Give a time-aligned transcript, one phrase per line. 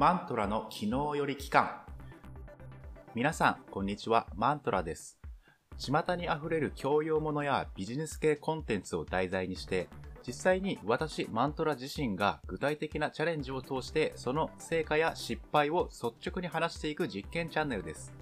[0.00, 1.82] マントラの昨日より期間。
[3.14, 4.26] 皆さんこんにちは。
[4.34, 5.18] マントラです。
[5.76, 9.90] 巷にあふれる教養ものやビジネス系コンテンツを題材にして
[10.26, 18.14] 実際に私マントラ自身が具体的なチャレンジを通してその成果や失敗を率直に話していく実験チャンネルです。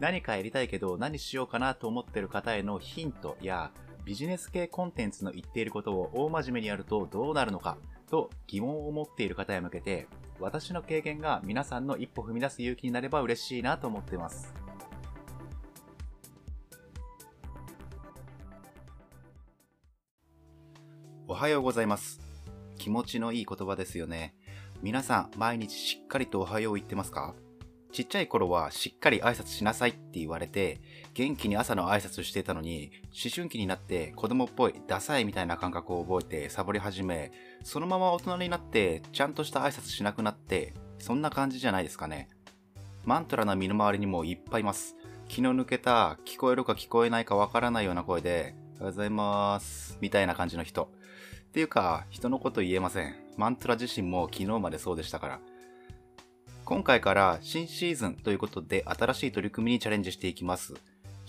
[0.00, 3.70] 何かやりたいけど何しようかなと思ってる方へのヒントや
[4.04, 7.78] ビジネス系コンテンツの言っていることを大真面目にやるとどうなるのか
[8.10, 10.06] と疑問を持っている方へ向けて
[10.40, 14.54] 私の経験が皆さんの一歩踏み出す勇気になれば嬉しいなと思っています。
[21.28, 22.20] おはようございます。
[22.78, 24.34] 気持ちのいい言葉ですよね。
[24.82, 27.34] 皆さん、毎日しっかりとおはよう言ってますか？
[27.92, 30.80] ちっちゃい頃はしっかり挨拶しなさいって言われて、
[31.14, 37.32] 元気に朝の挨拶していたのに、思春期になって子供っぽい、ダサいみたいな感覚を覚えてサボり始め、
[37.64, 42.28] そのまま大人になってちゃんとした挨拶しなくなって、そんな感じじゃないですかね。
[43.04, 44.96] マントラの身の回りにもいっぱいいます。
[45.28, 50.90] 気の抜けた、聞こえるか聞こえないかわからないような声で、おはようございます、みたいな感じの人。
[51.48, 53.16] っていうか、人のこと言えません。
[53.36, 55.40] マントラ自身も昨日までそうでしたから。
[56.64, 60.74] 今回から新シーズンということで新しい取り組みにチャレンジしていきます。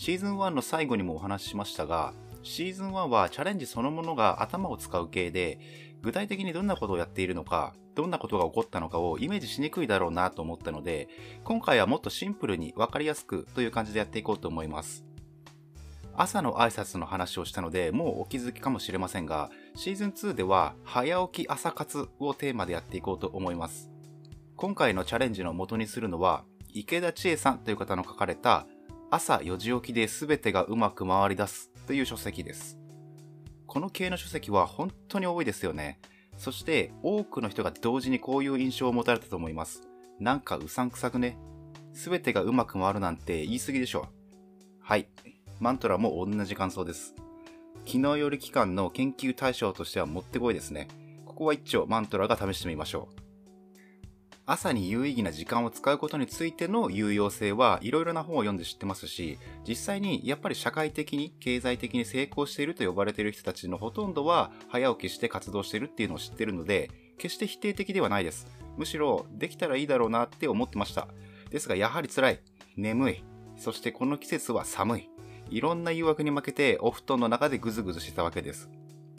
[0.01, 5.59] シーズン1の最後にもお話ししましたが、シーズン1はチャレンジそのものが頭を使う系で、
[6.01, 11.07] 具体的にどんなことをやっているのか、どんなことが起こったのかをイメージしにくいだろうなと思ったので、
[11.43, 15.05] 今回はもっとシンプルにわかりやすくという感じでやっていこうと思います。
[16.15, 23.91] 朝の挨拶の話をしたので、もうお気づきかもしれませんが、シーズン2では早起き朝活をテーマでやっていこうと思います。
[24.55, 26.43] 今回のチャレンジの元にするのは、
[26.73, 28.65] 池田千恵さんという方の書かれた、
[29.13, 32.77] 朝4時起きで全てがうまく回り出すという書籍です。
[33.67, 35.99] この系の書籍は本当に多いですよね。
[36.37, 39.81] そして多くの人が同時にこういう印象を持たれたと思います。
[40.21, 41.37] なんかうさんくさくね。
[41.91, 44.07] 全てがうまく回るなんて言い過ぎでしょ。
[44.79, 45.09] はい。
[45.59, 47.13] マントラも同じ感想です。
[47.85, 50.87] 昨日より期間の研究対象としてはもってこいですね。
[51.25, 53.30] ここは一丁マントラが試してみましょう。
[54.45, 59.37] 朝に有意義な時間を使うことについての有用性はいろいろな本を読んで知ってますし、
[59.67, 68.47] 実際にやっぱり社会的に経済的に成功していると呼ばれている人たちのほとんどは早起きして活動しているっていうのを知ってるので、決して否定的ではないです。
[68.77, 71.07] むしろできたらいいだろうなって思ってました。
[71.49, 72.39] ですがやはり辛い、
[72.75, 73.23] 眠い、
[73.57, 75.09] そしてこの季節は寒い。
[75.49, 78.69] いろんな誘惑に負けてお布団の中でぐずぐずしてたわけです。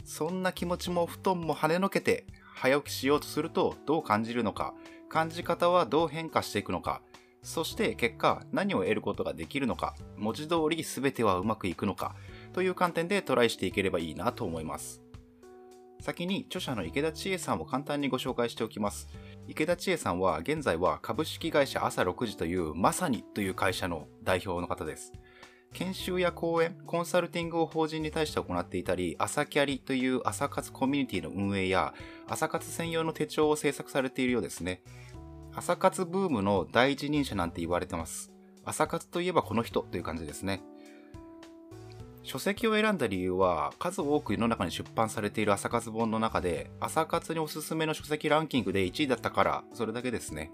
[0.03, 4.73] そんな気持ちも布団も跳ねのけて早起きしようとするとどう感じるのか、
[5.13, 7.03] 感じ方はどう変化していくのか、
[7.43, 12.15] そして結果何を得ることができるのか、文字通り全てはうまくいくのか、
[12.51, 15.03] という観点でトライしていければいいなと思います。
[16.01, 19.07] 先に著者の池田千恵さんを簡単にご紹介しておきます。
[19.47, 25.13] 池田千恵さんは現在は株式会社朝6時というまさにという会社の代表の方です。
[25.73, 31.93] 研修や講演、コンサルティングを法人に対して行っていたり、朝キャリという朝活コミュニティの運営や、
[32.27, 34.83] 朝活専用の手帳を制作されているようですね。
[35.55, 38.31] 朝活ブームの第一人者なんて言われてます。
[38.65, 40.63] 朝活といえばこの人という感じですね。
[42.23, 50.51] 書籍を選んだ理由は、数多く世の中に出版されている朝活本の中で、朝活におすすめの書籍ランキングで1位だったから、それだけですね。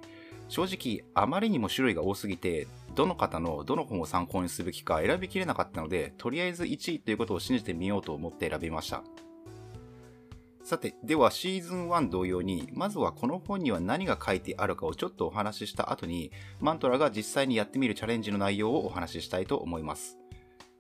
[0.50, 9.04] 正直、あまりにも種類が多すぎて、どの方のどの本を参考にすべきか選びきれなかったので、とりあえず1位ということを信じてみようと思って選びました。
[10.70, 20.20] さて、ではシーズン1同様に、まずはこの本には何が書いてあるかをちょっとお話しした後に、マントラが実際にやってみるチャレンジの内容をお話ししたいと思います。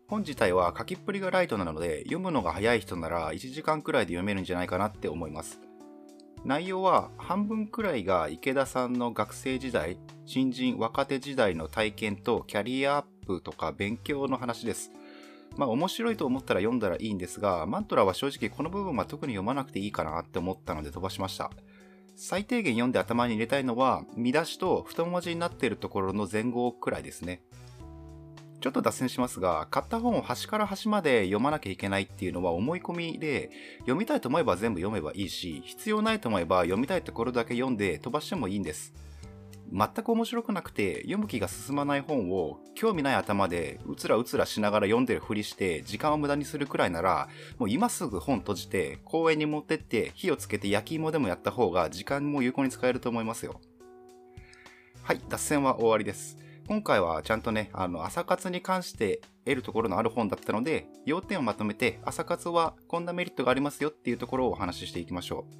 [0.07, 5.59] 本自体は書きっぷりがライトなので、読むのが早い人なら1時間くらいで読めるんじゃないかなって思います。
[6.45, 14.91] 内容は半分くらいが池田さんの学生時代、新人若手時代の体験とキャリアアップとか勉強の話です。
[15.57, 21.51] まあ面白いと思ったら読んだらいいんですが、マントラは正直この部分は特に読まなくていいかなって思ったので飛ばしました。
[22.15, 27.41] 最低限読んで頭に入れたいのは、見出しと太文字になっているところの前後くらいですね。
[28.59, 38.93] ちょっと脱線しますが、買った本を端から端まで読まなきゃいけないっていうのは思い込みで、読みたいと思えば全部読めばいいし、必要ないと思えば読みたいところだけ読んで飛ばしてもいいんです。
[39.71, 53.61] 全く面白くなくて読む気が進まない本を興味ない頭でうつらうつらしながら読んでるふりして時間を無駄にするくらいならもう今すぐ本閉じて公園に持ってって火をつけて焼き芋でもやった方が時間も有効に使えると思いますよ。
[55.03, 56.37] はい、脱線は終わりです。
[56.69, 65.53] 今回はちゃんとね、あの、朝活に関して得るところのある本だったので、要点をまとめて、朝活はこんなメリットがありますよっていうところをお話ししていきましょう。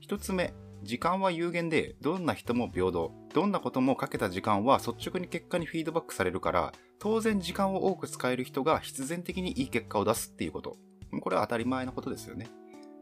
[0.00, 3.12] 一つ目、時間は有限で、どんな人も平等。
[3.34, 10.76] どんなこともかけた時間は率直に結果にフィードバックされるから、当然時間を多く使える人が必然的にいい結果を出すっていうこと。
[11.20, 12.48] これは当たり前のことですよね。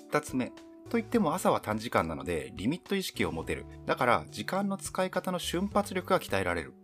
[0.08, 0.52] 二つ目。
[0.88, 3.67] といっても朝は短時間なので、リミット意識を持てる。
[3.87, 6.75] だから、時間の使い方の瞬発力が鍛えられる。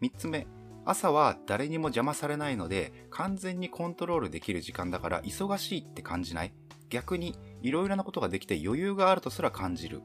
[0.00, 0.46] 三つ目。
[0.84, 6.52] 朝は誰にも邪魔されないので、完全にコントロールできる時間だから忙しいって感じない。
[6.88, 10.02] 逆に、いろいろなことができて余裕があるとすら感じる。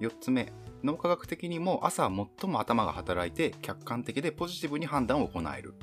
[0.00, 0.52] 4つ目、
[0.82, 5.74] 脳科学的にも朝は最も頭が働いて客観的でポジティブに判断を行える。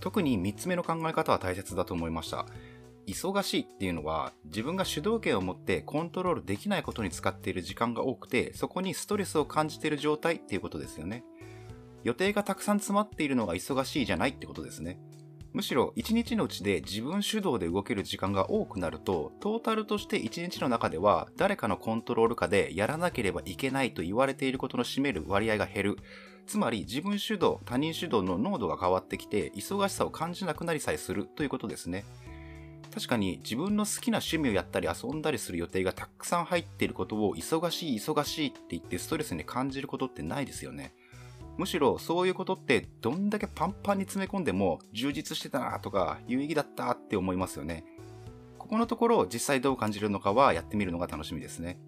[0.00, 2.46] 特に3つ目の考え方は大切だと思いました。
[3.06, 11.22] 忙しいっていうのは自分が主導権を持ってコントロールできないことに使っている時間が多くてそこにストレスを感じている状態っていうことですよね。
[12.02, 14.98] 予定がたくさん詰まっているのが忙しいじゃないってことですね。
[15.54, 25.96] むしろ一日のうちで自分主導で動ける時間が多くなると、トータルとして一日の中では誰かのコントロール下でやらなければいけないと言われていることの占める割合が減る。
[26.48, 32.04] つまり自分主導、他人主導の濃度が変わってきて、忙しさを感じなくなりさえするということですね。
[32.92, 40.94] 確かに自分の好きな趣味をやったり遊んだりする予定がたくさん入っていることを忙しい忙しいって言ってストレスに感じることってないですよね。
[41.56, 47.84] むしろそういうことってどんだけパンパンに詰め込んでも充実してたなとか有意義だったって思いますよね。
[48.58, 51.78] ここのところ実際どう感じるのかはやってみるのが楽しみですね。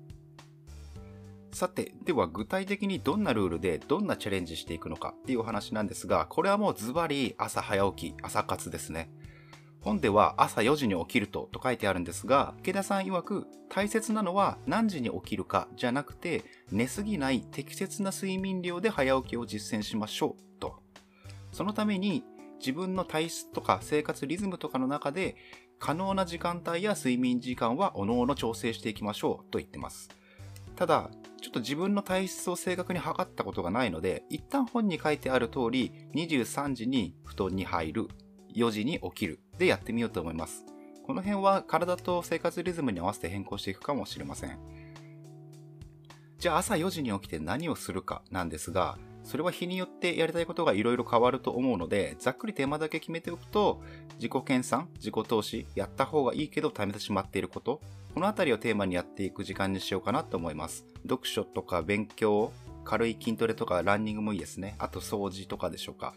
[1.57, 9.09] さて、では具体的にどんなルールでどんなチャレンジしていくのかっていうお話なんですが、これはもうズバリ朝早起き、朝活ですね。
[9.87, 16.43] 本では朝4時に起きるとと書いてあるんですが、池田さん曰く大切なのは何時に起きるかじゃなくて
[16.73, 20.81] 寝すぎない適切な睡眠量で早起きを実践しましょうと。
[21.53, 22.25] そのために
[22.59, 25.37] 自分の体質とか生活リズムとかの中で
[25.79, 30.09] 可能な時間帯や睡眠時間は各々調整していきましょうと言ってます。
[30.75, 31.11] ただ、
[31.41, 38.09] ちょっと自分の体質を正確に測ったことがないので、一旦本に書いてある通り、23時に布団に入る、
[38.55, 40.65] 4時に起きるでやってみようと思います。
[41.07, 44.59] この辺は体と生活リズムに合わせて変更していくかもしれません。
[46.39, 53.83] じゃあ朝4時に起きて何をするかなんですが、それは日によってやりたいことがいろいろ変わると思うので、ざっくりテーマだけ決めておくと、
[54.17, 57.81] 自己研鑽、自己投資、やった方がいいけど貯めてしまっていること、
[58.15, 60.87] このあたりをテーマにやっていく時間にしようかなと思います。
[61.03, 62.53] 読書とか勉強、
[62.85, 64.77] 軽い筋トレとかランニングもいいですね。
[64.79, 66.15] あと掃除とかでしょうか。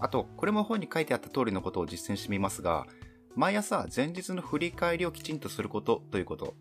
[0.00, 2.86] あと、これも本に書いてあった通りのことを実践してみますが、
[3.34, 6.54] 毎朝前日の振り返りをきちんとすることということ。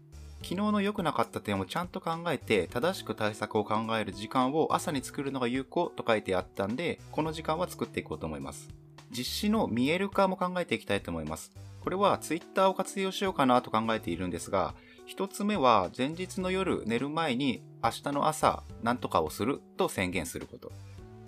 [0.44, 8.69] 昨日の良くなかった点をちゃんと考えて正しく対策を考える時間を朝に作るのが有効と書いてあったんで、この時間は作っていこうと思います。
[9.10, 11.51] 実施の見える化も考えていきたいと思います。
[11.81, 14.75] これは Twitter を活用しようかなと考えているんですが、
[15.06, 20.72] 一つ目は前日の夜寝る前に明日の朝何とかをすると宣言すること。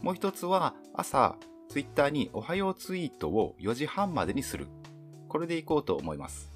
[0.01, 1.35] もう一つは朝
[1.69, 4.66] ツイッターにおはようツイートを4時半までにする。
[5.27, 6.51] これでいこうと思います。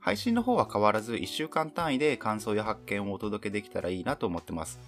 [0.00, 4.80] 配信の方は変わらず1週間単位で感想や発見をお届けできたらいいなと思ってます。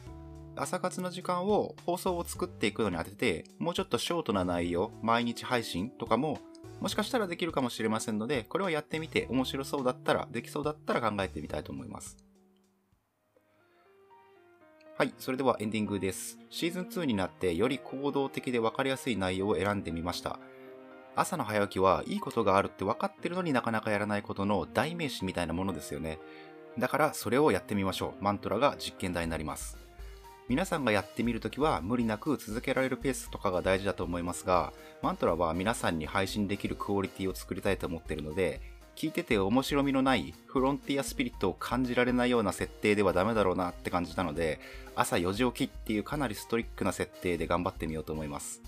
[0.57, 6.39] 朝活の時間を放送を作っていくのに当てて、もうちょっとショートな内容、毎日配信とかも、
[6.81, 12.17] もしかしたらできるかもしれませんので、これはやってみて面白そうだったら、できそうだったら考えてみたいと思います。
[14.97, 16.39] はい、それではエンディングです。
[16.51, 20.39] シーズン2になってより行動的で分かりやすい内容を選んでみました。
[21.17, 26.21] 朝の早起きはいいことがあるって分かってるのになかなかやらないことの代名詞みたいなものですよね。
[26.79, 28.23] だからそれをやってみましょう。
[28.23, 29.77] マントラが実験台になります。
[30.49, 34.73] 皆さんがやってみるときは無理なく続けられるペースとかが大事だと思いますが、
[35.03, 38.61] マントラは皆さんに配信できるクオリティを作りたいと思っているので、
[38.97, 44.61] 聞いてて面白みのないフロンティアスピリットを感じられないような設定ではダメだろうなって感じたので
[44.95, 48.63] 朝4時起きっていうかなりストイックな設定で頑張ってみようと思います。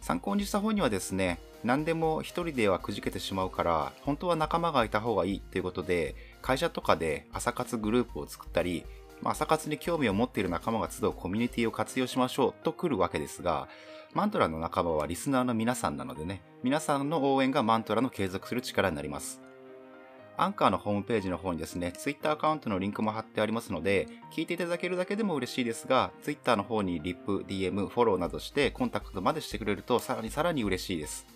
[0.00, 8.84] 参考にした方にはですね何でも一人ではくじけてしまうから本当は仲間がいた方がいいっていうことで会社とかで朝活グループを作ったり
[9.24, 13.66] 朝活に興味を持っている仲間が集うコミュニティを活用しましょうと来るわけですが
[14.14, 19.45] マントラの仲間はリスナーの皆さんなのでね皆さんの応援がマントラの継続する力になります。
[20.38, 31.26] アンカーのホームページの方にですね、Twitter アカウントのリンクも貼ってありますので、聞いていただけるだけでも嬉しいですが、Twitter の方にリップ、DM、フォローなどしてコンタクトまでしてくれるとさらにさらに嬉しいです。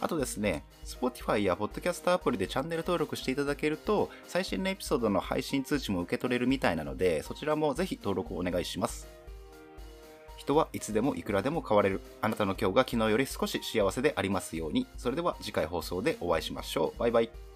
[0.00, 9.08] あとですね、Spotify や Podcast アプリでチャンネル登録していただけると、最新のエピソードの配信通知も受け取れるみたいなので、そちらもぜひ登録をお願いします。
[10.36, 12.00] 人はいつでもいくらでも変われる。
[12.20, 14.88] あなたの今日が昨日より少し幸せでありますように。
[14.96, 16.98] それでは次回放送でお会いしましょう。
[16.98, 17.51] バイバイ。